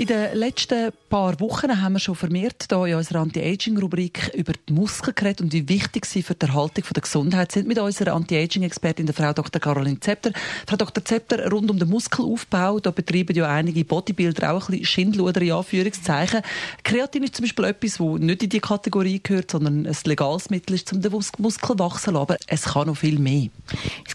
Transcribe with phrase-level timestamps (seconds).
[0.00, 4.72] in den letzten paar Wochen haben wir schon vermehrt hier in unserer Anti-Aging-Rubrik über die
[4.72, 7.68] Muskeln geredet und wie wichtig sie für die Erhaltung der Gesundheit sind.
[7.68, 9.60] Mit unserer Anti-Aging-Expertin, der Frau Dr.
[9.60, 10.32] Caroline Zepter.
[10.66, 11.04] Frau Dr.
[11.04, 15.52] Zepter, rund um den Muskelaufbau, da betreiben ja einige Bodybuilder auch ein bisschen Schindluder in
[15.52, 16.40] Anführungszeichen.
[16.82, 20.76] Kreatin ist zum Beispiel etwas, das nicht in die Kategorie gehört, sondern ein legales Mittel
[20.76, 22.16] ist, um den Muskel wachsen zu lassen.
[22.16, 23.48] Aber es kann noch viel mehr.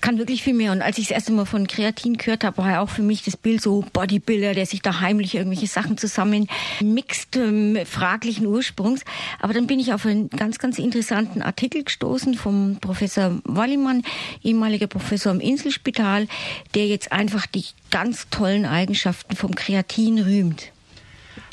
[0.05, 0.71] Kann wirklich viel mehr.
[0.71, 3.23] Und als ich das erste Mal von Kreatin gehört habe, war ja auch für mich
[3.23, 6.47] das Bild so Bodybuilder, der sich da heimlich irgendwelche Sachen zusammen
[6.79, 9.01] mixt, ähm, fraglichen Ursprungs.
[9.39, 14.03] Aber dann bin ich auf einen ganz, ganz interessanten Artikel gestoßen vom Professor Wallimann,
[14.43, 16.27] ehemaliger Professor im Inselspital,
[16.75, 20.71] der jetzt einfach die ganz tollen Eigenschaften vom Kreatin rühmt.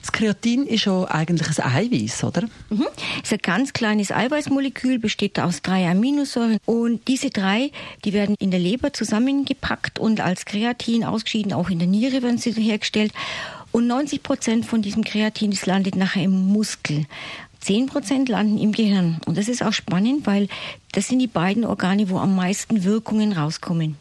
[0.02, 2.42] Das Kreatin ist ja eigentlich ein Eiweiß, oder?
[2.70, 2.86] Mhm.
[3.22, 6.58] Es ist ein ganz kleines Eiweißmolekül, besteht aus drei Aminosäuren.
[6.66, 7.70] Und diese drei,
[8.04, 12.38] die werden in der Leber zusammengepackt und als Kreatin ausgeschieden, auch in der Niere werden
[12.38, 13.12] sie hergestellt.
[13.70, 17.06] Und 90 Prozent von diesem Kreatin, das landet nachher im Muskel.
[17.60, 19.20] 10 Prozent landen im Gehirn.
[19.24, 20.48] Und das ist auch spannend, weil
[20.90, 23.96] das sind die beiden Organe, wo am meisten Wirkungen rauskommen.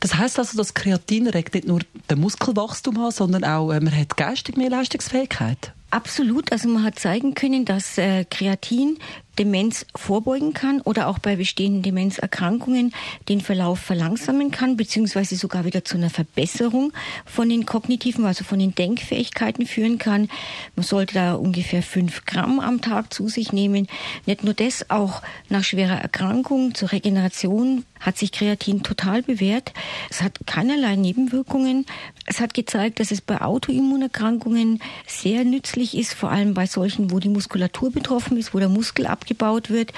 [0.00, 3.96] Das heißt also, dass Kreatin regt nicht nur den Muskelwachstum an, sondern auch äh, man
[3.96, 5.72] hat geistig mehr Leistungsfähigkeit.
[5.90, 6.52] Absolut.
[6.52, 8.98] Also man hat zeigen können, dass äh, Kreatin
[9.38, 12.92] Demenz vorbeugen kann oder auch bei bestehenden Demenzerkrankungen
[13.28, 16.92] den Verlauf verlangsamen kann, beziehungsweise sogar wieder zu einer Verbesserung
[17.24, 20.28] von den kognitiven, also von den Denkfähigkeiten führen kann.
[20.76, 23.86] Man sollte da ungefähr fünf Gramm am Tag zu sich nehmen.
[24.26, 29.72] Nicht nur das, auch nach schwerer Erkrankung zur Regeneration hat sich Kreatin total bewährt.
[30.10, 31.86] Es hat keinerlei Nebenwirkungen.
[32.26, 37.18] Es hat gezeigt, dass es bei Autoimmunerkrankungen sehr nützlich ist, vor allem bei solchen, wo
[37.18, 39.92] die Muskulatur betroffen ist, wo der Muskel abgebaut wird.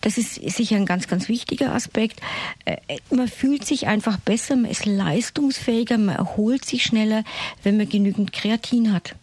[0.00, 2.20] Das ist sicher ein ganz, ganz wichtiger Aspekt.
[2.64, 2.76] Äh,
[3.10, 7.24] man fühlt sich einfach besser, man ist leistungsfähiger, man erholt sich schneller,
[7.62, 9.14] wenn man genügend Kreatin hat.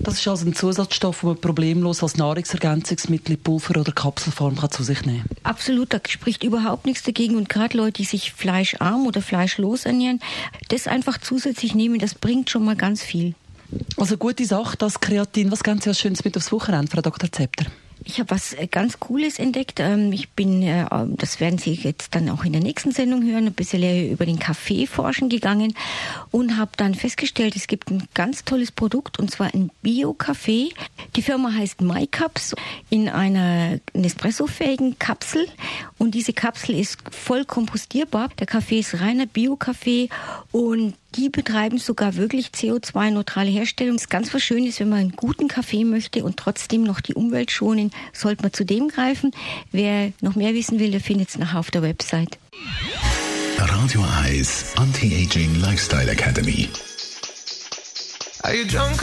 [0.00, 4.84] Das ist also ein Zusatzstoff, den man problemlos als Nahrungsergänzungsmittel Pulver- oder Kapselform kann zu
[4.84, 5.36] sich nehmen kann.
[5.42, 7.36] Absolut, da spricht überhaupt nichts dagegen.
[7.36, 10.20] Und gerade Leute, die sich fleischarm oder fleischlos ernähren,
[10.68, 13.34] das einfach zusätzlich nehmen, das bringt schon mal ganz viel.
[13.96, 15.50] Also gute Sache, das Kreatin.
[15.50, 17.32] Was ganz was Schönes mit aufs Wochenende, Frau Dr.
[17.32, 17.66] Zepter?
[18.08, 19.80] Ich habe was äh, ganz Cooles entdeckt.
[19.80, 20.86] Ähm, ich bin, äh,
[21.16, 24.38] das werden Sie jetzt dann auch in der nächsten Sendung hören, ein bisschen über den
[24.38, 25.74] Kaffee forschen gegangen
[26.30, 30.70] und habe dann festgestellt, es gibt ein ganz tolles Produkt und zwar ein Bio-Kaffee.
[31.14, 32.54] Die Firma heißt MyCups
[32.90, 35.46] in einer Nespresso-fähigen Kapsel
[35.98, 38.28] und diese Kapsel ist voll kompostierbar.
[38.38, 40.08] Der Kaffee ist reiner Bio-Kaffee
[40.52, 43.96] und die betreiben sogar wirklich CO2-neutrale Herstellung.
[43.96, 47.14] Das ist ganz was Schönes, wenn man einen guten Kaffee möchte und trotzdem noch die
[47.14, 49.30] Umwelt schonen, sollte man zu dem greifen.
[49.72, 52.38] Wer noch mehr wissen will, der findet es nachher auf der Website.
[53.58, 56.68] Radio Eyes Anti-Aging Lifestyle Academy.
[58.42, 59.02] Are you drunk